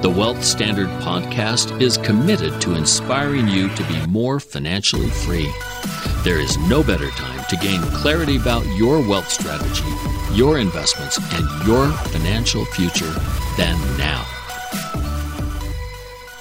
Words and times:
The 0.00 0.08
Wealth 0.08 0.44
Standard 0.44 0.86
podcast 1.02 1.82
is 1.82 1.98
committed 1.98 2.60
to 2.60 2.76
inspiring 2.76 3.48
you 3.48 3.68
to 3.70 3.82
be 3.82 4.06
more 4.06 4.38
financially 4.38 5.10
free. 5.10 5.50
There 6.22 6.38
is 6.38 6.56
no 6.68 6.84
better 6.84 7.10
time 7.10 7.44
to 7.48 7.56
gain 7.56 7.82
clarity 7.82 8.36
about 8.36 8.64
your 8.76 9.00
wealth 9.00 9.28
strategy, 9.28 9.82
your 10.34 10.60
investments, 10.60 11.18
and 11.34 11.66
your 11.66 11.90
financial 12.12 12.64
future 12.66 13.12
than 13.56 13.76
now. 13.98 14.22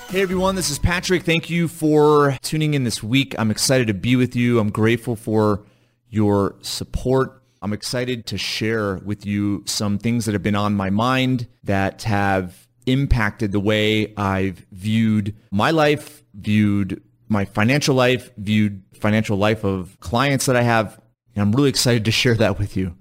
Hey 0.10 0.22
everyone, 0.22 0.54
this 0.54 0.70
is 0.70 0.78
Patrick. 0.78 1.24
Thank 1.24 1.50
you 1.50 1.68
for 1.68 2.38
tuning 2.44 2.76
in 2.76 2.84
this 2.84 3.02
week. 3.02 3.34
I'm 3.40 3.50
excited 3.50 3.88
to 3.88 3.96
be 3.96 4.16
with 4.16 4.36
you. 4.36 4.60
I'm 4.60 4.70
grateful 4.70 5.16
for 5.16 5.66
your 6.10 6.58
support. 6.62 7.42
I'm 7.64 7.74
excited 7.74 8.28
to 8.28 8.38
share 8.38 8.98
with 8.98 9.26
you 9.26 9.64
some 9.66 9.98
things 9.98 10.26
that 10.26 10.34
have 10.34 10.44
been 10.44 10.54
on 10.54 10.76
my 10.76 10.92
mind 10.92 11.48
that 11.64 12.04
have 12.04 12.67
impacted 12.88 13.52
the 13.52 13.60
way 13.60 14.14
I've 14.16 14.66
viewed 14.72 15.36
my 15.52 15.72
life, 15.72 16.24
viewed 16.34 17.02
my 17.30 17.46
financial 17.46 17.94
life, 17.94 18.32
viewed 18.38 18.82
financial 18.94 19.38
life 19.38 19.64
of 19.64 20.00
clients 20.00 20.48
that 20.48 20.56
I 20.56 20.64
have. 20.64 21.00
And 21.36 21.44
I'm 21.44 21.52
really 21.52 21.70
excited 21.70 22.06
to 22.06 22.12
share 22.12 22.36
that 22.36 22.58
with 22.58 22.76
you. 22.76 22.96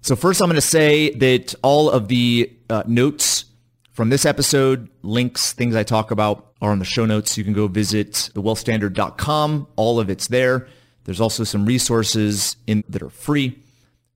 So 0.00 0.16
first, 0.16 0.40
I'm 0.40 0.46
going 0.46 0.54
to 0.54 0.60
say 0.60 1.10
that 1.14 1.54
all 1.62 1.90
of 1.90 2.08
the 2.08 2.50
uh, 2.70 2.84
notes 2.86 3.44
from 3.92 4.08
this 4.08 4.24
episode, 4.24 4.88
links, 5.02 5.52
things 5.52 5.74
I 5.74 5.82
talk 5.82 6.10
about 6.10 6.52
are 6.62 6.70
on 6.70 6.78
the 6.78 6.84
show 6.84 7.06
notes. 7.06 7.36
You 7.36 7.44
can 7.44 7.52
go 7.52 7.66
visit 7.66 8.12
thewealthstandard.com. 8.34 9.68
All 9.76 9.98
of 9.98 10.10
it's 10.10 10.28
there. 10.28 10.68
There's 11.04 11.20
also 11.20 11.44
some 11.44 11.64
resources 11.64 12.56
in 12.66 12.84
that 12.88 13.02
are 13.02 13.10
free. 13.10 13.62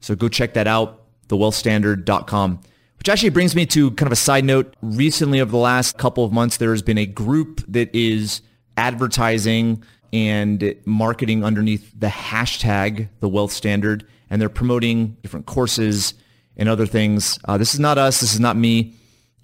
So 0.00 0.14
go 0.14 0.28
check 0.28 0.54
that 0.54 0.66
out, 0.66 1.02
thewealthstandard.com. 1.28 2.60
Which 3.00 3.08
actually 3.08 3.30
brings 3.30 3.56
me 3.56 3.64
to 3.64 3.92
kind 3.92 4.08
of 4.08 4.12
a 4.12 4.16
side 4.16 4.44
note. 4.44 4.76
Recently, 4.82 5.40
over 5.40 5.50
the 5.50 5.56
last 5.56 5.96
couple 5.96 6.22
of 6.22 6.32
months, 6.32 6.58
there 6.58 6.70
has 6.70 6.82
been 6.82 6.98
a 6.98 7.06
group 7.06 7.64
that 7.66 7.88
is 7.94 8.42
advertising 8.76 9.82
and 10.12 10.74
marketing 10.84 11.42
underneath 11.42 11.90
the 11.98 12.08
hashtag 12.08 13.08
the 13.20 13.28
wealth 13.28 13.52
standard, 13.52 14.06
and 14.28 14.38
they're 14.38 14.50
promoting 14.50 15.16
different 15.22 15.46
courses 15.46 16.12
and 16.58 16.68
other 16.68 16.84
things. 16.84 17.38
Uh, 17.46 17.56
this 17.56 17.72
is 17.72 17.80
not 17.80 17.96
us. 17.96 18.20
This 18.20 18.34
is 18.34 18.40
not 18.40 18.58
me. 18.58 18.92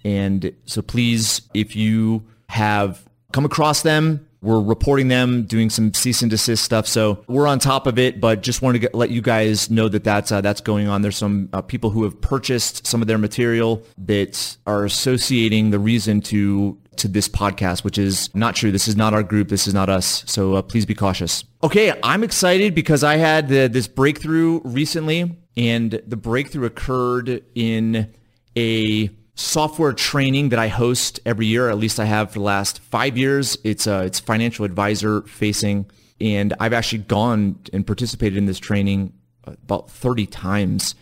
And 0.03 0.53
so 0.65 0.83
please, 0.83 1.41
if 1.55 1.75
you 1.75 2.27
have 2.49 3.09
come 3.31 3.43
across 3.43 3.81
them, 3.81 4.26
we're 4.47 4.61
reporting 4.61 5.09
them, 5.09 5.43
doing 5.43 5.69
some 5.69 5.93
cease 5.93 6.21
and 6.21 6.31
desist 6.31 6.63
stuff. 6.63 6.87
So 6.87 7.21
we're 7.27 7.47
on 7.47 7.59
top 7.59 7.85
of 7.85 7.99
it, 7.99 8.21
but 8.21 8.41
just 8.41 8.61
wanted 8.61 8.79
to 8.79 8.79
get, 8.79 8.95
let 8.95 9.09
you 9.09 9.21
guys 9.21 9.69
know 9.69 9.89
that 9.89 10.05
that's, 10.05 10.31
uh, 10.31 10.39
that's 10.39 10.61
going 10.61 10.87
on. 10.87 11.01
There's 11.01 11.17
some 11.17 11.49
uh, 11.51 11.61
people 11.61 11.89
who 11.89 12.03
have 12.03 12.21
purchased 12.21 12.87
some 12.87 13.01
of 13.01 13.09
their 13.09 13.17
material 13.17 13.83
that 13.97 14.55
are 14.65 14.85
associating 14.85 15.71
the 15.71 15.79
reason 15.79 16.21
to 16.21 16.77
to 16.95 17.07
this 17.07 17.29
podcast, 17.29 17.83
which 17.83 17.99
is 17.99 18.33
not 18.33 18.55
true. 18.55 18.71
This 18.71 18.87
is 18.87 18.95
not 18.95 19.13
our 19.13 19.21
group. 19.21 19.49
This 19.49 19.67
is 19.67 19.73
not 19.73 19.87
us. 19.87 20.23
So 20.25 20.55
uh, 20.55 20.61
please 20.63 20.83
be 20.83 20.95
cautious. 20.95 21.43
Okay, 21.61 21.93
I'm 22.01 22.23
excited 22.23 22.73
because 22.73 23.03
I 23.03 23.17
had 23.17 23.49
the, 23.49 23.67
this 23.67 23.87
breakthrough 23.87 24.61
recently, 24.63 25.37
and 25.55 26.01
the 26.07 26.17
breakthrough 26.17 26.65
occurred 26.65 27.43
in 27.53 28.11
a 28.57 29.09
software 29.37 29.93
training 29.93 30.49
that 30.49 30.59
I 30.59 30.67
host 30.67 31.19
every 31.25 31.45
year. 31.45 31.69
At 31.69 31.77
least 31.77 31.99
I 31.99 32.05
have 32.05 32.31
for 32.31 32.39
the 32.39 32.45
last 32.45 32.79
five 32.79 33.17
years. 33.17 33.57
It's 33.63 33.87
uh, 33.87 34.03
it's 34.05 34.19
financial 34.19 34.65
advisor 34.65 35.21
facing, 35.21 35.89
and 36.19 36.53
I've 36.59 36.73
actually 36.73 37.03
gone 37.03 37.59
and 37.71 37.85
participated 37.85 38.37
in 38.37 38.45
this 38.45 38.59
training 38.59 39.13
about 39.45 39.89
30 39.89 40.25
times. 40.25 40.95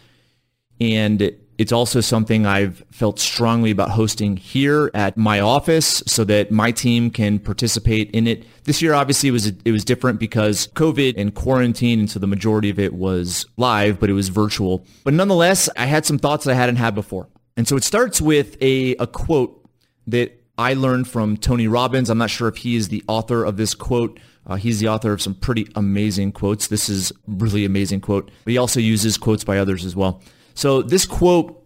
And 0.79 1.31
it's 1.57 1.71
also 1.71 2.01
something 2.01 2.45
I've 2.45 2.83
felt 2.91 3.17
strongly 3.17 3.71
about 3.71 3.91
hosting 3.91 4.35
here 4.35 4.91
at 4.93 5.15
my 5.15 5.39
office 5.39 6.03
so 6.05 6.25
that 6.25 6.51
my 6.51 6.71
team 6.71 7.09
can 7.09 7.39
participate 7.39 8.11
in 8.11 8.27
it. 8.27 8.43
This 8.65 8.81
year, 8.81 8.93
obviously, 8.93 9.29
it 9.29 9.31
was, 9.31 9.47
it 9.47 9.71
was 9.71 9.85
different 9.85 10.19
because 10.19 10.67
COVID 10.75 11.13
and 11.17 11.33
quarantine. 11.33 11.99
And 12.01 12.11
so 12.11 12.19
the 12.19 12.27
majority 12.27 12.69
of 12.69 12.77
it 12.77 12.93
was 12.93 13.45
live, 13.55 13.99
but 13.99 14.09
it 14.09 14.13
was 14.13 14.27
virtual. 14.27 14.85
But 15.05 15.13
nonetheless, 15.13 15.69
I 15.77 15.85
had 15.85 16.05
some 16.05 16.19
thoughts 16.19 16.45
I 16.45 16.53
hadn't 16.53 16.75
had 16.75 16.93
before. 16.93 17.29
And 17.57 17.67
so 17.67 17.77
it 17.77 17.83
starts 17.83 18.19
with 18.19 18.57
a, 18.61 18.95
a 18.97 19.07
quote 19.07 19.65
that 20.07 20.41
I 20.57 20.73
learned 20.73 21.07
from 21.07 21.37
Tony 21.37 21.67
Robbins. 21.67 22.09
I'm 22.09 22.17
not 22.17 22.29
sure 22.29 22.47
if 22.47 22.57
he 22.57 22.75
is 22.75 22.89
the 22.89 23.03
author 23.07 23.43
of 23.43 23.57
this 23.57 23.73
quote. 23.73 24.19
Uh, 24.47 24.55
he's 24.55 24.79
the 24.79 24.87
author 24.87 25.11
of 25.11 25.21
some 25.21 25.35
pretty 25.35 25.67
amazing 25.75 26.31
quotes. 26.31 26.67
This 26.67 26.89
is 26.89 27.11
really 27.27 27.65
amazing 27.65 28.01
quote. 28.01 28.29
But 28.43 28.51
he 28.51 28.57
also 28.57 28.79
uses 28.79 29.17
quotes 29.17 29.43
by 29.43 29.57
others 29.57 29.85
as 29.85 29.95
well. 29.95 30.21
So 30.53 30.81
this 30.81 31.05
quote 31.05 31.61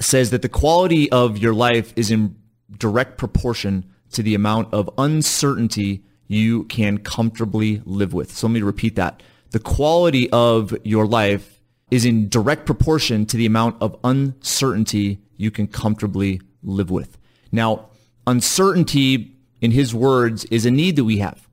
says 0.00 0.30
that 0.30 0.42
the 0.42 0.48
quality 0.48 1.10
of 1.12 1.38
your 1.38 1.54
life 1.54 1.92
is 1.96 2.10
in 2.10 2.36
direct 2.78 3.16
proportion 3.16 3.86
to 4.12 4.22
the 4.22 4.34
amount 4.34 4.72
of 4.74 4.90
uncertainty 4.98 6.04
you 6.28 6.64
can 6.64 6.98
comfortably 6.98 7.80
live 7.84 8.12
with. 8.12 8.32
So 8.32 8.46
let 8.46 8.54
me 8.54 8.62
repeat 8.62 8.96
that. 8.96 9.22
The 9.50 9.60
quality 9.60 10.28
of 10.30 10.76
your 10.84 11.06
life 11.06 11.62
is 11.90 12.04
in 12.04 12.28
direct 12.28 12.66
proportion 12.66 13.26
to 13.26 13.36
the 13.36 13.46
amount 13.46 13.80
of 13.80 13.96
uncertainty 14.02 15.20
you 15.36 15.50
can 15.50 15.66
comfortably 15.66 16.40
live 16.62 16.90
with. 16.90 17.18
Now, 17.52 17.90
uncertainty, 18.26 19.36
in 19.60 19.70
his 19.70 19.94
words, 19.94 20.44
is 20.46 20.66
a 20.66 20.70
need 20.70 20.96
that 20.96 21.04
we 21.04 21.18
have. 21.18 21.48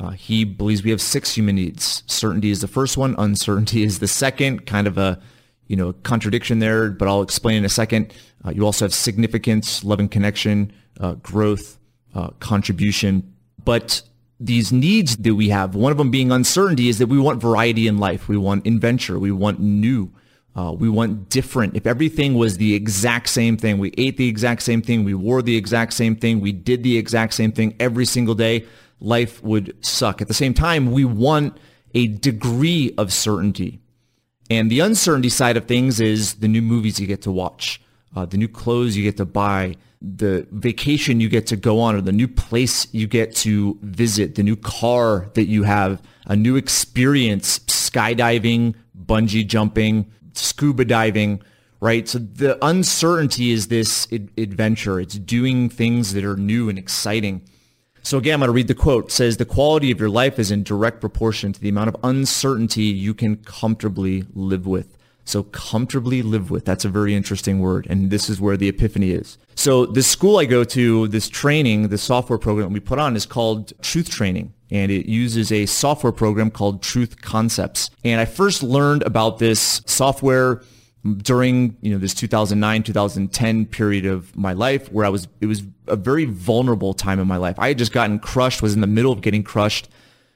Uh, 0.00 0.10
he 0.10 0.44
believes 0.44 0.82
we 0.82 0.90
have 0.90 1.00
six 1.00 1.34
human 1.34 1.56
needs. 1.56 2.02
Certainty 2.06 2.50
is 2.50 2.60
the 2.60 2.68
first 2.68 2.96
one. 2.96 3.14
Uncertainty 3.18 3.82
is 3.82 3.98
the 3.98 4.08
second. 4.08 4.66
Kind 4.66 4.86
of 4.86 4.96
a, 4.96 5.20
you 5.66 5.76
know, 5.76 5.92
contradiction 6.04 6.60
there, 6.60 6.90
but 6.90 7.08
I'll 7.08 7.22
explain 7.22 7.58
in 7.58 7.64
a 7.64 7.68
second. 7.68 8.12
Uh, 8.44 8.50
you 8.50 8.64
also 8.64 8.84
have 8.84 8.94
significance, 8.94 9.82
love 9.82 9.98
and 9.98 10.10
connection, 10.10 10.72
uh, 11.00 11.14
growth, 11.14 11.78
uh, 12.14 12.28
contribution. 12.38 13.34
But 13.64 14.02
these 14.38 14.72
needs 14.72 15.16
that 15.16 15.34
we 15.34 15.48
have, 15.48 15.74
one 15.74 15.90
of 15.90 15.98
them 15.98 16.10
being 16.10 16.30
uncertainty, 16.30 16.88
is 16.88 16.98
that 16.98 17.08
we 17.08 17.18
want 17.18 17.40
variety 17.40 17.88
in 17.88 17.98
life. 17.98 18.28
We 18.28 18.36
want 18.36 18.66
adventure. 18.66 19.18
We 19.18 19.32
want 19.32 19.58
new. 19.58 20.12
Uh, 20.58 20.72
we 20.72 20.88
want 20.88 21.28
different. 21.28 21.76
If 21.76 21.86
everything 21.86 22.34
was 22.34 22.56
the 22.56 22.74
exact 22.74 23.28
same 23.28 23.56
thing, 23.56 23.78
we 23.78 23.94
ate 23.96 24.16
the 24.16 24.26
exact 24.26 24.62
same 24.62 24.82
thing, 24.82 25.04
we 25.04 25.14
wore 25.14 25.40
the 25.40 25.56
exact 25.56 25.92
same 25.92 26.16
thing, 26.16 26.40
we 26.40 26.50
did 26.50 26.82
the 26.82 26.98
exact 26.98 27.34
same 27.34 27.52
thing 27.52 27.76
every 27.78 28.04
single 28.04 28.34
day, 28.34 28.66
life 28.98 29.40
would 29.44 29.76
suck. 29.86 30.20
At 30.20 30.26
the 30.26 30.34
same 30.34 30.54
time, 30.54 30.90
we 30.90 31.04
want 31.04 31.56
a 31.94 32.08
degree 32.08 32.92
of 32.98 33.12
certainty. 33.12 33.78
And 34.50 34.68
the 34.68 34.80
uncertainty 34.80 35.28
side 35.28 35.56
of 35.56 35.66
things 35.66 36.00
is 36.00 36.34
the 36.34 36.48
new 36.48 36.62
movies 36.62 36.98
you 36.98 37.06
get 37.06 37.22
to 37.22 37.30
watch, 37.30 37.80
uh, 38.16 38.26
the 38.26 38.36
new 38.36 38.48
clothes 38.48 38.96
you 38.96 39.04
get 39.04 39.16
to 39.18 39.26
buy, 39.26 39.76
the 40.02 40.44
vacation 40.50 41.20
you 41.20 41.28
get 41.28 41.46
to 41.46 41.56
go 41.56 41.78
on, 41.78 41.94
or 41.94 42.00
the 42.00 42.10
new 42.10 42.26
place 42.26 42.92
you 42.92 43.06
get 43.06 43.32
to 43.36 43.78
visit, 43.82 44.34
the 44.34 44.42
new 44.42 44.56
car 44.56 45.30
that 45.34 45.46
you 45.46 45.62
have, 45.62 46.02
a 46.26 46.34
new 46.34 46.56
experience, 46.56 47.60
skydiving, 47.60 48.74
bungee 49.06 49.46
jumping, 49.46 50.10
scuba 50.38 50.84
diving, 50.84 51.42
right? 51.80 52.08
So 52.08 52.18
the 52.18 52.64
uncertainty 52.64 53.50
is 53.50 53.68
this 53.68 54.06
adventure. 54.10 55.00
It's 55.00 55.18
doing 55.18 55.68
things 55.68 56.14
that 56.14 56.24
are 56.24 56.36
new 56.36 56.68
and 56.68 56.78
exciting. 56.78 57.42
So 58.02 58.16
again, 58.16 58.34
I'm 58.34 58.40
going 58.40 58.48
to 58.48 58.52
read 58.52 58.68
the 58.68 58.74
quote. 58.74 59.06
It 59.06 59.12
says, 59.12 59.36
the 59.36 59.44
quality 59.44 59.90
of 59.90 60.00
your 60.00 60.08
life 60.08 60.38
is 60.38 60.50
in 60.50 60.62
direct 60.62 61.00
proportion 61.00 61.52
to 61.52 61.60
the 61.60 61.68
amount 61.68 61.88
of 61.88 61.96
uncertainty 62.02 62.84
you 62.84 63.12
can 63.12 63.36
comfortably 63.36 64.24
live 64.34 64.66
with. 64.66 64.96
So 65.24 65.42
comfortably 65.42 66.22
live 66.22 66.50
with. 66.50 66.64
That's 66.64 66.86
a 66.86 66.88
very 66.88 67.14
interesting 67.14 67.58
word. 67.58 67.86
And 67.90 68.10
this 68.10 68.30
is 68.30 68.40
where 68.40 68.56
the 68.56 68.68
epiphany 68.68 69.10
is. 69.10 69.36
So 69.56 69.84
the 69.84 70.02
school 70.02 70.38
I 70.38 70.46
go 70.46 70.64
to, 70.64 71.06
this 71.08 71.28
training, 71.28 71.88
the 71.88 71.98
software 71.98 72.38
program 72.38 72.72
we 72.72 72.80
put 72.80 72.98
on 72.98 73.14
is 73.14 73.26
called 73.26 73.74
Truth 73.82 74.08
Training. 74.08 74.54
And 74.70 74.92
it 74.92 75.06
uses 75.06 75.50
a 75.50 75.66
software 75.66 76.12
program 76.12 76.50
called 76.50 76.82
Truth 76.82 77.22
Concepts. 77.22 77.90
And 78.04 78.20
I 78.20 78.24
first 78.24 78.62
learned 78.62 79.02
about 79.02 79.38
this 79.38 79.80
software 79.86 80.62
during 81.16 81.76
you 81.80 81.92
know 81.92 81.98
this 81.98 82.12
2009 82.12 82.82
2010 82.82 83.66
period 83.66 84.04
of 84.04 84.36
my 84.36 84.52
life 84.52 84.90
where 84.90 85.06
I 85.06 85.08
was 85.08 85.28
it 85.40 85.46
was 85.46 85.62
a 85.86 85.96
very 85.96 86.24
vulnerable 86.24 86.92
time 86.92 87.18
in 87.18 87.26
my 87.26 87.36
life. 87.36 87.58
I 87.58 87.68
had 87.68 87.78
just 87.78 87.92
gotten 87.92 88.18
crushed, 88.18 88.62
was 88.62 88.74
in 88.74 88.80
the 88.80 88.86
middle 88.86 89.12
of 89.12 89.20
getting 89.20 89.42
crushed 89.42 89.88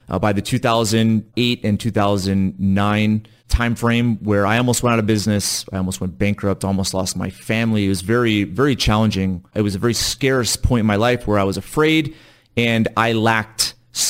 uh, 0.09 0.19
by 0.19 0.33
the 0.33 0.41
2008 0.41 1.63
and 1.63 1.79
2009 1.79 3.27
timeframe 3.49 4.21
where 4.23 4.45
I 4.45 4.57
almost 4.57 4.83
went 4.83 4.93
out 4.93 4.99
of 4.99 5.05
business. 5.05 5.65
I 5.71 5.77
almost 5.77 6.01
went 6.01 6.17
bankrupt, 6.17 6.65
almost 6.65 6.93
lost 6.93 7.15
my 7.15 7.29
family. 7.29 7.85
It 7.85 7.89
was 7.89 8.01
very, 8.01 8.43
very 8.43 8.75
challenging. 8.75 9.45
It 9.53 9.61
was 9.61 9.75
a 9.75 9.79
very 9.79 9.93
scarce 9.93 10.55
point 10.55 10.81
in 10.81 10.85
my 10.85 10.95
life 10.95 11.27
where 11.27 11.37
I 11.37 11.43
was 11.43 11.57
afraid 11.57 12.15
and 12.57 12.87
I 12.97 13.13
lacked 13.13 13.62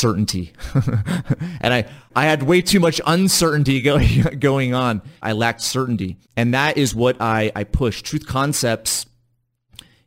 certainty. 0.03 0.51
and 1.61 1.73
I, 1.73 1.85
I 2.13 2.25
had 2.25 2.43
way 2.43 2.61
too 2.61 2.81
much 2.81 2.99
uncertainty 3.07 3.81
going, 3.81 4.21
going 4.39 4.73
on. 4.73 5.01
I 5.21 5.31
lacked 5.31 5.61
certainty. 5.61 6.17
And 6.35 6.53
that 6.53 6.77
is 6.77 6.93
what 6.93 7.21
I, 7.21 7.53
I 7.55 7.63
push. 7.63 8.01
Truth 8.01 8.27
concepts, 8.27 9.05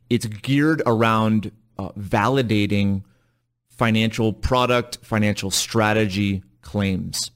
it's 0.07 0.27
geared 0.27 0.83
around 0.85 1.51
uh, 1.79 1.89
validating 1.93 3.05
financial 3.71 4.33
product, 4.33 4.99
financial 5.01 5.49
strategy 5.49 6.43
claims. 6.61 7.31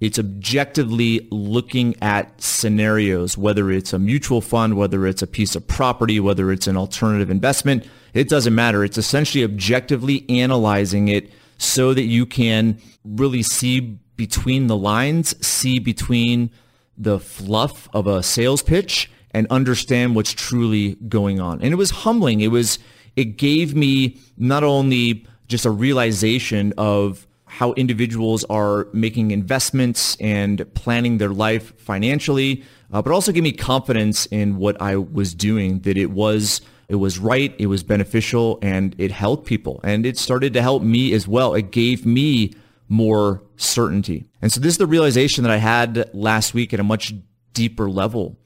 It's 0.00 0.18
objectively 0.18 1.28
looking 1.30 1.96
at 2.00 2.40
scenarios, 2.40 3.36
whether 3.36 3.70
it's 3.70 3.92
a 3.92 3.98
mutual 3.98 4.40
fund, 4.40 4.78
whether 4.78 5.06
it's 5.06 5.20
a 5.20 5.26
piece 5.26 5.54
of 5.54 5.68
property, 5.68 6.18
whether 6.18 6.50
it's 6.50 6.66
an 6.66 6.78
alternative 6.78 7.28
investment. 7.28 7.86
It 8.14 8.30
doesn't 8.30 8.54
matter. 8.54 8.82
It's 8.84 8.96
essentially 8.96 9.44
objectively 9.44 10.24
analyzing 10.30 11.08
it 11.08 11.30
so 11.60 11.92
that 11.92 12.04
you 12.04 12.24
can 12.24 12.80
really 13.04 13.42
see 13.42 13.80
between 14.16 14.66
the 14.66 14.76
lines, 14.76 15.34
see 15.46 15.78
between 15.78 16.50
the 16.96 17.20
fluff 17.20 17.88
of 17.92 18.06
a 18.06 18.22
sales 18.22 18.62
pitch 18.62 19.10
and 19.32 19.46
understand 19.48 20.16
what's 20.16 20.32
truly 20.32 20.94
going 21.08 21.38
on. 21.38 21.60
And 21.60 21.72
it 21.72 21.76
was 21.76 21.90
humbling. 21.90 22.40
It 22.40 22.48
was, 22.48 22.78
it 23.14 23.36
gave 23.36 23.74
me 23.74 24.18
not 24.38 24.64
only 24.64 25.26
just 25.48 25.66
a 25.66 25.70
realization 25.70 26.72
of 26.78 27.26
how 27.44 27.72
individuals 27.74 28.42
are 28.44 28.88
making 28.92 29.30
investments 29.30 30.16
and 30.18 30.64
planning 30.74 31.18
their 31.18 31.30
life 31.30 31.78
financially, 31.78 32.64
uh, 32.92 33.02
but 33.02 33.12
also 33.12 33.32
gave 33.32 33.42
me 33.42 33.52
confidence 33.52 34.24
in 34.26 34.56
what 34.56 34.80
I 34.80 34.96
was 34.96 35.34
doing, 35.34 35.80
that 35.80 35.98
it 35.98 36.10
was 36.10 36.62
it 36.90 36.96
was 36.96 37.20
right, 37.20 37.54
it 37.56 37.66
was 37.66 37.84
beneficial, 37.84 38.58
and 38.62 38.96
it 38.98 39.12
helped 39.12 39.46
people. 39.46 39.80
And 39.84 40.04
it 40.04 40.18
started 40.18 40.52
to 40.54 40.60
help 40.60 40.82
me 40.82 41.12
as 41.12 41.28
well. 41.28 41.54
It 41.54 41.70
gave 41.70 42.04
me 42.04 42.52
more 42.88 43.44
certainty. 43.56 44.26
And 44.42 44.50
so 44.50 44.60
this 44.60 44.74
is 44.74 44.78
the 44.78 44.88
realization 44.88 45.44
that 45.44 45.52
I 45.52 45.58
had 45.58 46.12
last 46.12 46.52
week 46.52 46.74
at 46.74 46.80
a 46.80 46.84
much 46.84 47.14
deeper 47.54 47.88
level 47.88 48.36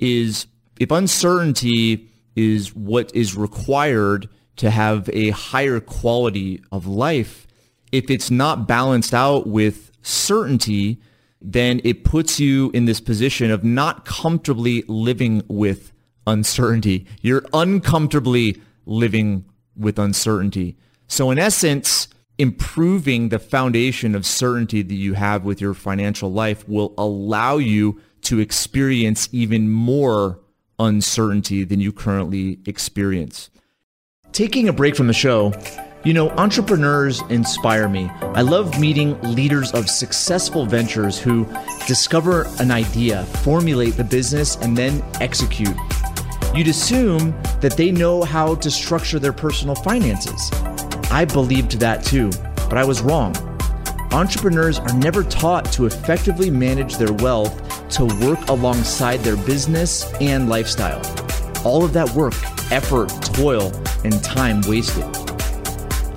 is 0.00 0.48
if 0.80 0.90
uncertainty 0.90 2.10
is 2.34 2.74
what 2.74 3.14
is 3.14 3.36
required 3.36 4.28
to 4.56 4.70
have 4.70 5.08
a 5.12 5.30
higher 5.30 5.78
quality 5.78 6.60
of 6.72 6.88
life, 6.88 7.46
if 7.92 8.10
it's 8.10 8.32
not 8.32 8.66
balanced 8.66 9.14
out 9.14 9.46
with 9.46 9.92
certainty, 10.02 11.00
then 11.40 11.80
it 11.84 12.02
puts 12.02 12.40
you 12.40 12.72
in 12.74 12.86
this 12.86 13.00
position 13.00 13.52
of 13.52 13.62
not 13.62 14.04
comfortably 14.04 14.82
living 14.88 15.44
with 15.46 15.91
uncertainty. 16.26 17.06
You're 17.20 17.44
uncomfortably 17.52 18.60
living 18.86 19.44
with 19.76 19.98
uncertainty. 19.98 20.76
So 21.06 21.30
in 21.30 21.38
essence, 21.38 22.08
improving 22.38 23.28
the 23.28 23.38
foundation 23.38 24.14
of 24.14 24.26
certainty 24.26 24.82
that 24.82 24.94
you 24.94 25.14
have 25.14 25.44
with 25.44 25.60
your 25.60 25.74
financial 25.74 26.32
life 26.32 26.66
will 26.68 26.94
allow 26.96 27.58
you 27.58 28.00
to 28.22 28.38
experience 28.38 29.28
even 29.32 29.70
more 29.70 30.40
uncertainty 30.78 31.64
than 31.64 31.80
you 31.80 31.92
currently 31.92 32.58
experience. 32.66 33.50
Taking 34.32 34.68
a 34.68 34.72
break 34.72 34.96
from 34.96 35.08
the 35.08 35.12
show, 35.12 35.52
you 36.04 36.14
know, 36.14 36.30
entrepreneurs 36.30 37.20
inspire 37.28 37.88
me. 37.88 38.10
I 38.22 38.42
love 38.42 38.80
meeting 38.80 39.20
leaders 39.22 39.72
of 39.72 39.88
successful 39.88 40.66
ventures 40.66 41.18
who 41.18 41.46
discover 41.86 42.46
an 42.58 42.70
idea, 42.70 43.24
formulate 43.44 43.96
the 43.96 44.04
business, 44.04 44.56
and 44.56 44.76
then 44.76 45.04
execute. 45.20 45.76
You'd 46.54 46.68
assume 46.68 47.32
that 47.60 47.78
they 47.78 47.90
know 47.90 48.22
how 48.22 48.56
to 48.56 48.70
structure 48.70 49.18
their 49.18 49.32
personal 49.32 49.74
finances. 49.74 50.50
I 51.10 51.24
believed 51.24 51.72
that 51.80 52.04
too, 52.04 52.30
but 52.68 52.76
I 52.76 52.84
was 52.84 53.00
wrong. 53.00 53.34
Entrepreneurs 54.12 54.78
are 54.78 54.92
never 54.92 55.24
taught 55.24 55.72
to 55.72 55.86
effectively 55.86 56.50
manage 56.50 56.98
their 56.98 57.14
wealth 57.14 57.88
to 57.92 58.04
work 58.26 58.48
alongside 58.48 59.20
their 59.20 59.36
business 59.36 60.12
and 60.20 60.50
lifestyle. 60.50 61.00
All 61.64 61.84
of 61.84 61.94
that 61.94 62.10
work, 62.10 62.34
effort, 62.70 63.08
toil, 63.22 63.72
and 64.04 64.22
time 64.22 64.60
wasted. 64.68 65.04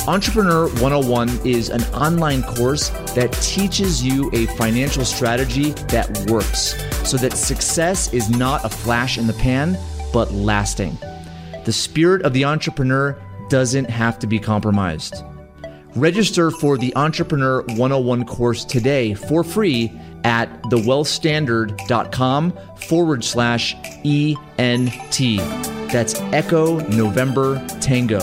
Entrepreneur 0.05 0.67
101 0.81 1.29
is 1.47 1.69
an 1.69 1.81
online 1.93 2.43
course 2.43 2.89
that 3.15 3.31
teaches 3.41 4.03
you 4.03 4.29
a 4.33 4.47
financial 4.57 5.05
strategy 5.05 5.71
that 5.87 6.09
works 6.29 6.75
so 7.09 7.15
that 7.15 7.33
success 7.33 8.13
is 8.13 8.29
not 8.29 8.65
a 8.65 8.69
flash 8.69 9.17
in 9.17 9.27
the 9.27 9.33
pan, 9.33 9.77
but 10.15 10.31
lasting. 10.31 10.97
The 11.65 11.73
spirit 11.73 12.21
of 12.21 12.31
the 12.31 12.45
entrepreneur 12.45 13.21
doesn't 13.49 13.89
have 13.89 14.17
to 14.19 14.27
be 14.27 14.39
compromised. 14.39 15.21
Register 15.93 16.51
for 16.51 16.77
the 16.77 16.95
Entrepreneur 16.95 17.63
101 17.63 18.23
course 18.23 18.63
today 18.63 19.13
for 19.13 19.43
free 19.43 19.91
at 20.23 20.47
thewealthstandard.com 20.63 22.53
forward 22.77 23.25
slash 23.25 23.75
ENT. 24.05 25.19
That's 25.91 26.15
Echo 26.31 26.79
November 26.87 27.61
Tango. 27.81 28.19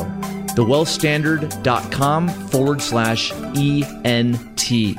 Thewealthstandard.com 0.56 2.28
forward 2.28 2.80
slash 2.80 3.32
ENT. 3.32 4.96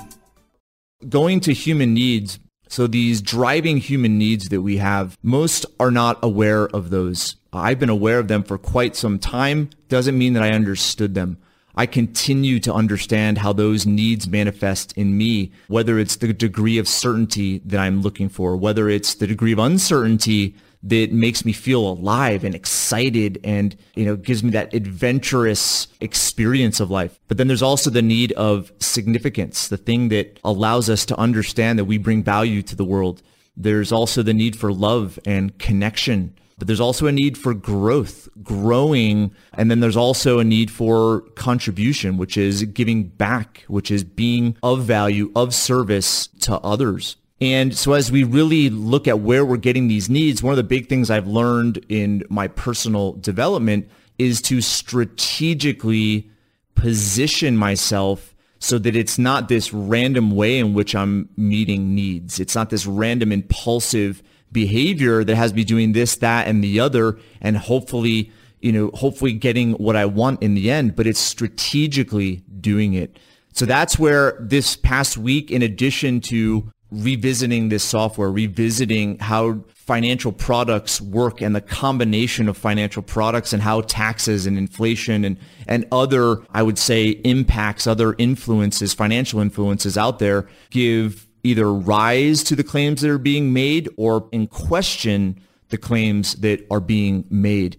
Going 1.10 1.40
to 1.40 1.54
human 1.54 1.96
needs. 1.96 2.38
So 2.74 2.88
these 2.88 3.22
driving 3.22 3.78
human 3.78 4.18
needs 4.18 4.50
that 4.50 4.64
we 4.64 4.78
have, 4.78 5.16
most 5.22 5.68
are 5.80 5.92
not 5.92 6.18
aware 6.24 6.66
of 6.70 6.90
those. 6.90 7.36
I've 7.54 7.78
been 7.78 7.88
aware 7.88 8.18
of 8.18 8.30
them 8.30 8.42
for 8.42 8.58
quite 8.58 8.96
some 8.96 9.20
time. 9.20 9.70
Doesn't 9.90 10.18
mean 10.18 10.34
that 10.34 10.42
I 10.42 10.54
understood 10.54 11.14
them. 11.14 11.38
I 11.76 11.86
continue 11.86 12.60
to 12.62 12.74
understand 12.74 13.38
how 13.38 13.54
those 13.54 13.86
needs 13.86 14.28
manifest 14.28 14.92
in 14.94 15.16
me, 15.16 15.52
whether 15.68 16.00
it's 16.00 16.16
the 16.16 16.34
degree 16.34 16.80
of 16.80 16.88
certainty 16.88 17.60
that 17.60 17.80
I'm 17.80 18.02
looking 18.02 18.28
for, 18.28 18.58
whether 18.58 18.90
it's 18.90 19.14
the 19.14 19.28
degree 19.28 19.52
of 19.52 19.60
uncertainty 19.60 20.56
that 20.84 21.14
makes 21.14 21.46
me 21.46 21.54
feel 21.54 21.88
alive 21.88 22.44
and 22.44 22.54
excited 22.54 23.40
and, 23.44 23.76
you 23.96 24.06
know, 24.06 24.18
gives 24.18 24.44
me 24.44 24.50
that 24.52 24.74
adventurous 24.74 25.88
experience 26.02 26.80
of 26.80 26.92
life. 26.92 27.20
But 27.30 27.38
then 27.38 27.48
there's 27.48 27.62
also 27.62 27.90
the 27.90 28.02
need 28.02 28.34
of 28.34 28.72
significance, 28.80 29.70
the 29.70 29.78
thing 29.78 30.10
that 30.10 30.40
allows 30.44 30.90
us 30.90 31.06
to 31.06 31.18
understand 31.18 31.80
that 31.80 31.86
we 31.86 31.98
bring 31.98 32.22
value 32.22 32.62
to 32.64 32.76
the 32.76 32.86
world. 32.86 33.22
There's 33.56 33.92
also 33.92 34.24
the 34.24 34.34
need 34.34 34.58
for 34.58 34.74
love 34.74 35.18
and 35.26 35.58
connection. 35.58 36.36
But 36.58 36.68
there's 36.68 36.80
also 36.80 37.08
a 37.08 37.12
need 37.12 37.38
for 37.38 37.54
growth, 37.54 38.28
growing. 38.42 39.34
And 39.54 39.72
then 39.72 39.80
there's 39.80 39.98
also 39.98 40.40
a 40.40 40.44
need 40.44 40.70
for 40.70 41.22
contribution, 41.36 42.18
which 42.18 42.38
is 42.38 42.64
giving 42.64 43.06
back, 43.06 43.64
which 43.68 43.90
is 43.90 44.04
being 44.04 44.58
of 44.62 44.84
value, 44.84 45.32
of 45.36 45.54
service 45.54 46.28
to 46.42 46.60
others. 46.60 47.16
And 47.44 47.76
so 47.76 47.92
as 47.92 48.10
we 48.10 48.24
really 48.24 48.70
look 48.70 49.06
at 49.06 49.20
where 49.20 49.44
we're 49.44 49.58
getting 49.58 49.90
these 49.90 50.10
needs, 50.10 50.42
one 50.42 50.54
of 50.54 50.58
the 50.58 50.64
big 50.64 50.88
things 50.88 51.10
I've 51.10 51.28
learned 51.28 51.86
in 51.90 52.24
my 52.30 52.48
personal 52.48 53.14
development 53.14 53.90
is 54.18 54.42
to 54.44 54.62
strategically 54.62 56.32
position 56.76 57.58
myself 57.58 58.34
so 58.60 58.80
that 58.80 58.96
it's 58.96 59.20
not 59.20 59.50
this 59.50 59.74
random 59.74 60.32
way 60.32 60.58
in 60.58 60.74
which 60.74 60.96
I'm 60.96 61.28
meeting 61.36 61.94
needs. 61.94 62.40
It's 62.40 62.56
not 62.56 62.70
this 62.70 62.86
random 62.86 63.34
impulsive 63.34 64.24
behavior 64.54 65.26
that 65.26 65.36
has 65.36 65.54
me 65.54 65.66
doing 65.66 65.92
this, 65.92 66.16
that, 66.18 66.48
and 66.48 66.64
the 66.64 66.80
other, 66.80 67.20
and 67.42 67.58
hopefully, 67.58 68.32
you 68.62 68.72
know, 68.72 68.90
hopefully 68.94 69.34
getting 69.34 69.74
what 69.74 69.98
I 69.98 70.06
want 70.06 70.42
in 70.42 70.54
the 70.54 70.72
end, 70.72 70.96
but 70.96 71.08
it's 71.08 71.20
strategically 71.20 72.38
doing 72.62 72.94
it. 72.94 73.20
So 73.52 73.66
that's 73.66 74.00
where 74.00 74.38
this 74.40 74.78
past 74.78 75.18
week, 75.18 75.52
in 75.52 75.62
addition 75.62 76.22
to 76.22 76.72
revisiting 76.94 77.70
this 77.70 77.84
software, 77.84 78.32
revisiting 78.32 79.18
how 79.20 79.64
financial 79.74 80.32
products 80.32 81.02
work 81.02 81.42
and 81.42 81.56
the 81.56 81.62
combination 81.62 82.48
of 82.48 82.56
financial 82.56 83.02
products 83.02 83.52
and 83.52 83.62
how 83.62 83.82
taxes 83.82 84.46
and 84.46 84.58
inflation 84.58 85.26
and, 85.26 85.38
and 85.68 85.86
other, 85.92 86.38
I 86.54 86.64
would 86.64 86.78
say, 86.78 87.10
impacts, 87.10 87.88
other 87.88 88.16
influences, 88.18 88.94
financial 88.94 89.40
influences 89.40 89.98
out 89.98 90.20
there 90.20 90.48
give 90.70 91.28
either 91.44 91.74
rise 91.74 92.44
to 92.44 92.56
the 92.56 92.64
claims 92.64 93.02
that 93.02 93.10
are 93.10 93.18
being 93.18 93.52
made 93.52 93.90
or 93.98 94.30
in 94.32 94.48
question 94.48 95.42
the 95.70 95.78
claims 95.78 96.36
that 96.36 96.66
are 96.72 96.80
being 96.80 97.26
made. 97.30 97.76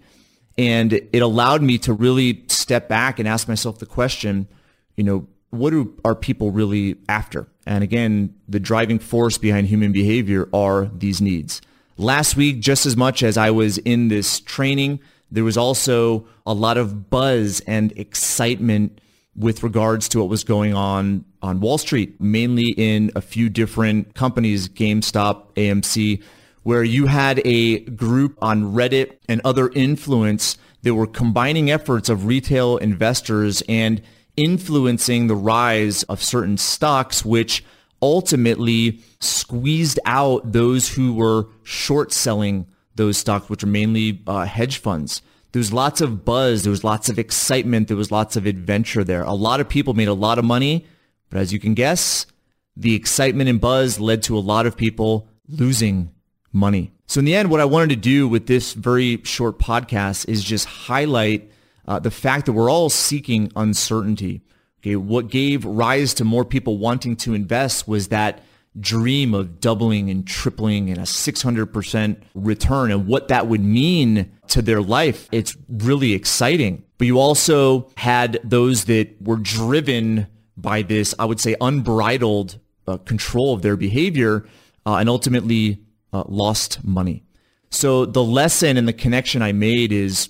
And 0.58 0.92
it 0.92 1.20
allowed 1.20 1.62
me 1.62 1.78
to 1.78 1.92
really 1.92 2.44
step 2.48 2.88
back 2.88 3.18
and 3.18 3.26
ask 3.26 3.48
myself 3.48 3.78
the 3.78 3.86
question, 3.86 4.48
you 4.96 5.04
know, 5.04 5.26
what 5.50 5.72
are 6.04 6.14
people 6.14 6.50
really 6.50 6.96
after? 7.08 7.46
And 7.66 7.82
again, 7.82 8.34
the 8.48 8.60
driving 8.60 8.98
force 8.98 9.38
behind 9.38 9.68
human 9.68 9.92
behavior 9.92 10.48
are 10.52 10.90
these 10.94 11.20
needs. 11.20 11.62
Last 11.96 12.36
week, 12.36 12.60
just 12.60 12.86
as 12.86 12.96
much 12.96 13.22
as 13.22 13.36
I 13.36 13.50
was 13.50 13.78
in 13.78 14.08
this 14.08 14.40
training, 14.40 15.00
there 15.30 15.44
was 15.44 15.56
also 15.56 16.26
a 16.44 16.52
lot 16.52 16.76
of 16.76 17.08
buzz 17.10 17.60
and 17.66 17.92
excitement 17.92 19.00
with 19.36 19.62
regards 19.62 20.08
to 20.10 20.20
what 20.20 20.28
was 20.28 20.44
going 20.44 20.74
on 20.74 21.24
on 21.42 21.60
Wall 21.60 21.78
Street, 21.78 22.20
mainly 22.20 22.74
in 22.76 23.10
a 23.16 23.20
few 23.20 23.48
different 23.48 24.14
companies, 24.14 24.68
GameStop, 24.68 25.54
AMC, 25.54 26.22
where 26.62 26.84
you 26.84 27.06
had 27.06 27.42
a 27.44 27.80
group 27.80 28.38
on 28.40 28.74
Reddit 28.74 29.18
and 29.28 29.40
other 29.44 29.70
influence 29.70 30.56
that 30.82 30.94
were 30.94 31.06
combining 31.06 31.70
efforts 31.70 32.08
of 32.08 32.26
retail 32.26 32.76
investors 32.76 33.62
and 33.68 34.00
influencing 34.36 35.26
the 35.26 35.36
rise 35.36 36.02
of 36.04 36.22
certain 36.22 36.56
stocks, 36.56 37.24
which 37.24 37.64
ultimately 38.02 39.00
squeezed 39.20 39.98
out 40.04 40.52
those 40.52 40.90
who 40.90 41.14
were 41.14 41.46
short 41.62 42.12
selling 42.12 42.66
those 42.94 43.16
stocks, 43.16 43.48
which 43.48 43.64
are 43.64 43.68
mainly 43.68 44.22
uh, 44.26 44.44
hedge 44.44 44.78
funds. 44.78 45.22
There 45.52 45.60
was 45.60 45.72
lots 45.72 46.00
of 46.00 46.24
buzz. 46.24 46.64
There 46.64 46.70
was 46.70 46.84
lots 46.84 47.08
of 47.08 47.18
excitement. 47.18 47.88
There 47.88 47.96
was 47.96 48.10
lots 48.10 48.36
of 48.36 48.44
adventure 48.44 49.04
there. 49.04 49.22
A 49.22 49.32
lot 49.34 49.60
of 49.60 49.68
people 49.68 49.94
made 49.94 50.08
a 50.08 50.14
lot 50.14 50.38
of 50.38 50.44
money, 50.44 50.84
but 51.30 51.38
as 51.38 51.52
you 51.52 51.60
can 51.60 51.74
guess, 51.74 52.26
the 52.76 52.94
excitement 52.94 53.48
and 53.48 53.60
buzz 53.60 54.00
led 54.00 54.22
to 54.24 54.36
a 54.36 54.40
lot 54.40 54.66
of 54.66 54.76
people 54.76 55.28
losing 55.48 56.10
money. 56.52 56.92
So 57.06 57.20
in 57.20 57.24
the 57.24 57.34
end, 57.36 57.50
what 57.50 57.60
I 57.60 57.66
wanted 57.66 57.90
to 57.90 57.96
do 57.96 58.26
with 58.26 58.46
this 58.46 58.72
very 58.72 59.20
short 59.24 59.58
podcast 59.58 60.28
is 60.28 60.42
just 60.42 60.66
highlight 60.66 61.50
uh, 61.86 61.98
the 61.98 62.10
fact 62.10 62.46
that 62.46 62.52
we're 62.52 62.70
all 62.70 62.90
seeking 62.90 63.52
uncertainty. 63.56 64.42
Okay, 64.82 64.96
what 64.96 65.28
gave 65.28 65.64
rise 65.64 66.14
to 66.14 66.24
more 66.24 66.44
people 66.44 66.78
wanting 66.78 67.16
to 67.16 67.34
invest 67.34 67.88
was 67.88 68.08
that 68.08 68.42
dream 68.78 69.34
of 69.34 69.60
doubling 69.60 70.10
and 70.10 70.26
tripling 70.26 70.90
and 70.90 70.98
a 70.98 71.02
600% 71.02 72.16
return 72.34 72.90
and 72.90 73.06
what 73.06 73.28
that 73.28 73.46
would 73.46 73.60
mean 73.62 74.32
to 74.48 74.60
their 74.60 74.82
life. 74.82 75.28
It's 75.32 75.56
really 75.68 76.12
exciting. 76.12 76.84
But 76.98 77.06
you 77.06 77.18
also 77.18 77.90
had 77.96 78.40
those 78.42 78.84
that 78.86 79.20
were 79.22 79.36
driven 79.36 80.26
by 80.56 80.82
this, 80.82 81.14
I 81.18 81.24
would 81.24 81.40
say, 81.40 81.56
unbridled 81.60 82.58
uh, 82.86 82.98
control 82.98 83.54
of 83.54 83.62
their 83.62 83.76
behavior 83.76 84.46
uh, 84.86 84.96
and 84.96 85.08
ultimately 85.08 85.80
uh, 86.12 86.24
lost 86.26 86.84
money. 86.84 87.24
So 87.70 88.06
the 88.06 88.22
lesson 88.22 88.76
and 88.76 88.86
the 88.86 88.92
connection 88.92 89.42
I 89.42 89.52
made 89.52 89.92
is 89.92 90.28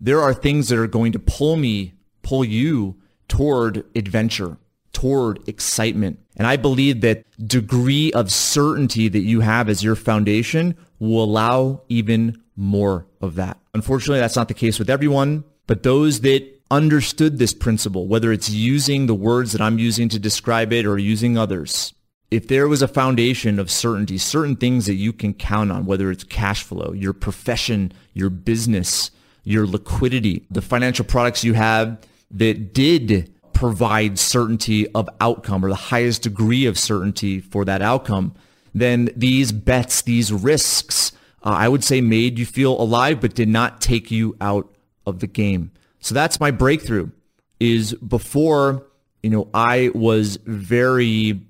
there 0.00 0.20
are 0.20 0.34
things 0.34 0.68
that 0.68 0.78
are 0.78 0.86
going 0.86 1.12
to 1.12 1.18
pull 1.18 1.56
me, 1.56 1.94
pull 2.22 2.44
you 2.44 2.96
toward 3.28 3.84
adventure, 3.94 4.56
toward 4.92 5.46
excitement. 5.48 6.18
And 6.36 6.46
I 6.46 6.56
believe 6.56 7.00
that 7.02 7.24
degree 7.46 8.12
of 8.12 8.32
certainty 8.32 9.08
that 9.08 9.20
you 9.20 9.40
have 9.40 9.68
as 9.68 9.84
your 9.84 9.96
foundation 9.96 10.76
will 10.98 11.24
allow 11.24 11.82
even 11.88 12.42
more 12.56 13.06
of 13.20 13.34
that. 13.36 13.58
Unfortunately, 13.74 14.20
that's 14.20 14.36
not 14.36 14.48
the 14.48 14.54
case 14.54 14.78
with 14.78 14.90
everyone, 14.90 15.44
but 15.66 15.82
those 15.82 16.20
that 16.20 16.46
understood 16.70 17.38
this 17.38 17.52
principle, 17.52 18.06
whether 18.06 18.32
it's 18.32 18.50
using 18.50 19.06
the 19.06 19.14
words 19.14 19.52
that 19.52 19.60
I'm 19.60 19.78
using 19.78 20.08
to 20.10 20.18
describe 20.18 20.72
it 20.72 20.86
or 20.86 20.98
using 20.98 21.36
others, 21.36 21.94
if 22.30 22.46
there 22.46 22.68
was 22.68 22.80
a 22.80 22.88
foundation 22.88 23.58
of 23.58 23.70
certainty, 23.70 24.16
certain 24.16 24.56
things 24.56 24.86
that 24.86 24.94
you 24.94 25.12
can 25.12 25.34
count 25.34 25.72
on, 25.72 25.84
whether 25.84 26.10
it's 26.10 26.24
cash 26.24 26.62
flow, 26.62 26.92
your 26.92 27.12
profession, 27.12 27.92
your 28.14 28.30
business, 28.30 29.10
your 29.44 29.66
liquidity, 29.66 30.46
the 30.50 30.62
financial 30.62 31.04
products 31.04 31.44
you 31.44 31.54
have 31.54 31.98
that 32.30 32.72
did 32.72 33.32
provide 33.52 34.18
certainty 34.18 34.88
of 34.92 35.08
outcome 35.20 35.64
or 35.64 35.68
the 35.68 35.74
highest 35.74 36.22
degree 36.22 36.66
of 36.66 36.78
certainty 36.78 37.40
for 37.40 37.64
that 37.64 37.82
outcome, 37.82 38.34
then 38.74 39.10
these 39.16 39.52
bets, 39.52 40.02
these 40.02 40.32
risks, 40.32 41.12
uh, 41.44 41.50
I 41.50 41.68
would 41.68 41.84
say 41.84 42.00
made 42.00 42.38
you 42.38 42.46
feel 42.46 42.80
alive, 42.80 43.20
but 43.20 43.34
did 43.34 43.48
not 43.48 43.80
take 43.80 44.10
you 44.10 44.36
out 44.40 44.72
of 45.06 45.20
the 45.20 45.26
game. 45.26 45.72
So 46.00 46.14
that's 46.14 46.40
my 46.40 46.50
breakthrough 46.50 47.10
is 47.58 47.92
before, 47.94 48.86
you 49.22 49.30
know, 49.30 49.48
I 49.52 49.90
was 49.94 50.36
very 50.46 51.40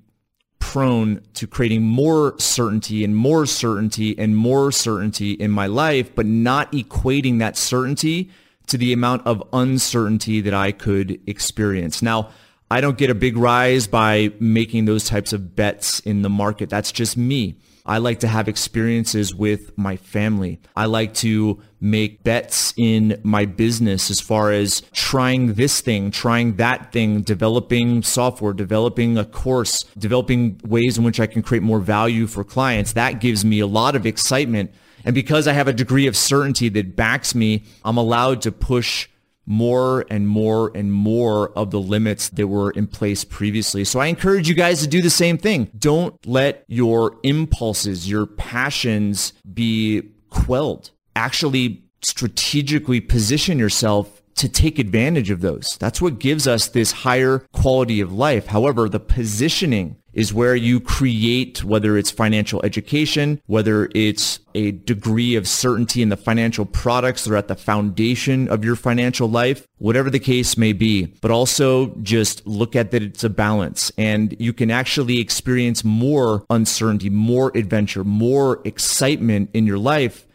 prone 0.71 1.21
to 1.35 1.49
creating 1.49 1.83
more 1.83 2.33
certainty 2.39 3.03
and 3.03 3.17
more 3.17 3.45
certainty 3.45 4.17
and 4.17 4.37
more 4.37 4.71
certainty 4.71 5.33
in 5.33 5.51
my 5.51 5.67
life, 5.67 6.15
but 6.15 6.25
not 6.25 6.71
equating 6.71 7.41
that 7.41 7.57
certainty 7.57 8.31
to 8.69 8.79
the 8.79 8.93
amount 8.93 9.27
of 9.27 9.43
uncertainty 9.53 10.41
that 10.41 10.55
I 10.55 10.71
could 10.71 11.21
experience. 11.27 12.03
Now, 12.03 12.31
I 12.71 12.81
don't 12.81 12.97
get 12.97 13.11
a 13.11 13.17
big 13.17 13.37
rise 13.37 13.89
by 13.89 14.33
making 14.39 14.85
those 14.85 15.07
types 15.07 15.33
of 15.33 15.57
bets 15.57 15.99
in 15.99 16.23
the 16.23 16.31
market. 16.31 16.71
That's 16.71 16.93
just 16.93 17.17
me. 17.17 17.57
I 17.85 17.99
like 17.99 18.21
to 18.21 18.29
have 18.29 18.49
experiences 18.49 19.35
with 19.35 19.77
my 19.77 19.97
family. 19.97 20.61
I 20.77 20.87
like 20.87 21.15
to 21.15 21.61
make 21.81 22.23
bets 22.23 22.75
in 22.77 23.21
my 23.23 23.47
business 23.47 24.11
as 24.11 24.21
far 24.21 24.53
as 24.53 24.83
trying 24.93 25.55
this 25.55 25.81
thing, 25.81 26.11
trying 26.11 26.57
that 26.57 26.93
thing, 26.93 27.23
developing 27.23 28.03
software, 28.03 28.53
developing 28.53 29.17
a 29.17 29.25
course, 29.25 29.83
developing 29.99 30.61
ways 30.65 30.99
in 30.99 31.05
which 31.05 31.21
I 31.21 31.27
can 31.27 31.43
create 31.43 31.63
more 31.63 31.81
value 31.81 32.27
for 32.27 32.45
clients. 32.45 32.93
That 32.93 33.21
gives 33.21 33.45
me 33.45 33.61
a 33.61 33.67
lot 33.67 33.97
of 33.97 34.07
excitement. 34.07 34.73
And 35.05 35.15
because 35.15 35.49
I 35.49 35.55
have 35.55 35.69
a 35.69 35.73
degree 35.73 36.07
of 36.07 36.17
certainty 36.17 36.69
that 36.71 36.95
backs 36.97 37.35
me, 37.35 37.65
I'm 37.85 37.97
allowed 37.97 38.43
to 38.43 38.53
push 38.53 39.09
more 39.47 40.05
and 40.11 40.29
more 40.29 40.71
and 40.75 40.93
more 40.93 41.51
of 41.59 41.71
the 41.71 41.81
limits 41.81 42.29
that 42.31 42.47
were 42.47 42.71
in 42.71 42.87
place 42.87 43.25
previously. 43.25 43.85
So 43.85 44.01
I 44.01 44.07
encourage 44.07 44.49
you 44.49 44.55
guys 44.55 44.81
to 44.83 44.89
do 44.89 45.03
the 45.03 45.11
same 45.11 45.39
thing. 45.39 45.71
Don't 45.77 46.15
let 46.27 46.65
your 46.69 47.19
impulses, 47.23 48.09
your 48.09 48.27
passions 48.27 49.33
be 49.53 50.03
quelled. 50.29 50.91
Actually 51.17 51.83
strategically 52.03 53.01
position 53.01 53.59
yourself 53.59 54.23
to 54.37 54.49
take 54.49 54.79
advantage 54.79 55.31
of 55.31 55.43
those. 55.43 55.77
That's 55.79 56.01
what 56.01 56.19
gives 56.19 56.47
us 56.47 56.69
this 56.69 56.93
higher 56.93 57.41
quality 57.53 58.01
of 58.01 58.13
life. 58.13 58.47
However, 58.47 58.89
the 58.89 59.01
positioning 59.01 59.97
is 60.13 60.35
where 60.35 60.57
you 60.57 60.81
create, 60.81 61.63
whether 61.63 61.97
it's 61.97 62.11
financial 62.11 62.61
education, 62.65 63.41
whether 63.47 63.89
it's 63.95 64.41
a 64.55 64.73
degree 64.73 65.37
of 65.37 65.47
certainty 65.47 66.03
in 66.03 66.09
the 66.09 66.17
financial 66.17 66.65
products 66.65 67.25
that 67.25 67.33
are 67.33 67.37
at 67.37 67.49
the 67.49 67.55
foundation 67.55 68.49
of 68.49 68.65
your 68.65 68.77
financial 68.77 69.29
life, 69.29 69.67
whatever 69.79 70.11
the 70.11 70.19
case 70.19 70.57
may 70.57 70.73
be. 70.73 71.07
But 71.21 71.31
also 71.31 71.95
just 72.03 72.47
look 72.47 72.75
at 72.75 72.91
that 72.91 73.03
it's 73.03 73.25
a 73.25 73.31
balance 73.31 73.93
and 73.97 74.35
you 74.41 74.53
can 74.53 74.71
actually 74.71 75.21
experience 75.21 75.85
more 75.85 76.45
uncertainty, 76.51 77.11
more 77.11 77.53
adventure, 77.55 78.05
more 78.05 78.61
excitement 78.65 79.51
in 79.55 79.67
your 79.67 79.79
life 79.79 80.27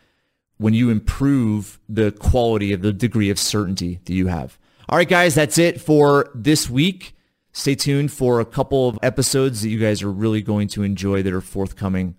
when 0.58 0.74
you 0.74 0.90
improve 0.90 1.80
the 1.90 2.12
quality 2.12 2.72
of 2.72 2.82
the 2.82 2.94
degree 2.94 3.30
of 3.30 3.38
certainty 3.38 4.00
that 4.06 4.14
you 4.14 4.28
have. 4.28 4.58
All 4.88 4.98
right, 4.98 5.10
guys, 5.10 5.36
that's 5.36 5.58
it 5.58 5.82
for 5.82 6.30
this 6.36 6.70
week. 6.70 7.15
Stay 7.58 7.74
tuned 7.74 8.12
for 8.12 8.42
a 8.42 8.46
couple 8.46 8.90
of 8.90 9.00
episodes 9.02 9.62
that 9.62 9.70
you 9.70 9.80
guys 9.80 10.04
are 10.04 10.12
really 10.12 10.42
going 10.42 10.68
to 10.68 10.84
enjoy 10.84 11.24
that 11.24 11.32
are 11.32 11.40
forthcoming. 11.40 12.14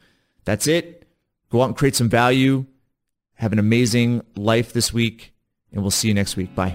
That's 0.47 0.66
it. 0.66 1.07
Go 1.50 1.61
out 1.61 1.66
and 1.66 1.76
create 1.76 1.95
some 1.95 2.09
value. 2.09 2.64
Have 3.35 3.52
an 3.52 3.59
amazing 3.59 4.23
life 4.35 4.73
this 4.73 4.95
week, 4.95 5.35
and 5.71 5.83
we'll 5.83 5.90
see 5.90 6.09
you 6.09 6.14
next 6.14 6.37
week. 6.37 6.55
Bye. 6.55 6.75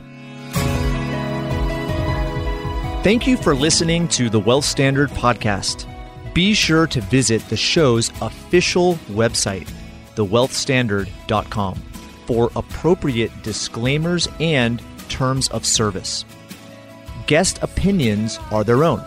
Thank 3.03 3.25
you 3.25 3.35
for 3.35 3.55
listening 3.55 4.07
to 4.09 4.29
the 4.29 4.39
Wealth 4.39 4.65
Standard 4.65 5.09
Podcast. 5.09 5.91
Be 6.35 6.53
sure 6.53 6.85
to 6.85 7.01
visit 7.01 7.41
the 7.49 7.57
show's 7.57 8.11
official 8.21 8.93
website, 9.09 9.67
thewealthstandard.com, 10.15 11.81
for 12.27 12.51
appropriate 12.55 13.31
disclaimers 13.41 14.27
and 14.39 14.83
terms 15.09 15.49
of 15.49 15.65
service 15.65 16.25
guest 17.31 17.59
opinions 17.61 18.37
are 18.51 18.65
their 18.65 18.83
own. 18.83 19.01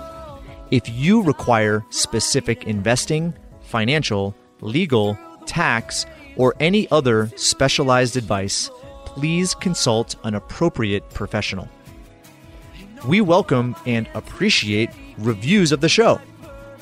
If 0.71 0.89
you 0.89 1.21
require 1.21 1.85
specific 1.91 2.65
investing, 2.65 3.35
financial, 3.61 4.35
legal, 4.63 5.19
tax, 5.45 6.07
or 6.39 6.55
any 6.59 6.91
other 6.91 7.31
specialized 7.37 8.17
advice, 8.17 8.71
please 9.05 9.55
consult 9.55 10.17
an 10.25 10.35
appropriate 10.35 11.11
professional. 11.11 11.69
We 13.07 13.21
welcome 13.21 13.77
and 13.85 14.09
appreciate 14.15 14.89
reviews 15.19 15.71
of 15.71 15.83
the 15.83 15.91
show. 15.91 16.19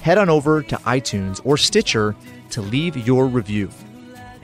Head 0.00 0.18
on 0.18 0.30
over 0.30 0.62
to 0.62 0.76
iTunes 0.76 1.40
or 1.42 1.56
Stitcher 1.56 2.14
to 2.50 2.62
leave 2.62 2.96
your 3.04 3.26
review. 3.26 3.68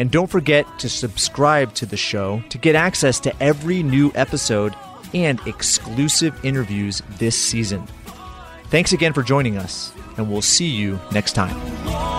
And 0.00 0.10
don't 0.10 0.26
forget 0.26 0.66
to 0.80 0.88
subscribe 0.88 1.74
to 1.74 1.86
the 1.86 1.96
show 1.96 2.42
to 2.48 2.58
get 2.58 2.74
access 2.74 3.20
to 3.20 3.40
every 3.40 3.84
new 3.84 4.10
episode 4.16 4.74
and 5.14 5.40
exclusive 5.46 6.44
interviews 6.44 7.02
this 7.18 7.38
season. 7.38 7.86
Thanks 8.66 8.92
again 8.92 9.12
for 9.12 9.22
joining 9.22 9.56
us. 9.56 9.92
and 10.18 10.28
we'll 10.28 10.42
see 10.42 10.66
you 10.66 10.98
next 11.12 11.32
time. 11.34 12.17